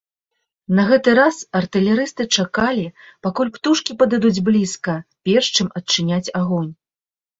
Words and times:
На 0.77 0.83
гэты 0.91 1.09
раз 1.19 1.35
артылерысты 1.59 2.25
чакалі, 2.41 2.85
пакуль 3.27 3.53
птушкі 3.57 3.91
падыдуць 4.01 4.43
блізка, 4.49 4.93
перш 5.31 5.45
чым 5.59 5.67
адчыняць 5.83 6.27
агонь. 6.41 6.71